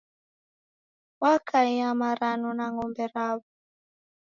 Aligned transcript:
Wakaia 1.21 1.89
maranu 2.01 2.47
na 2.57 2.65
ng'ombe 2.73 3.05
raw'o. 3.15 3.45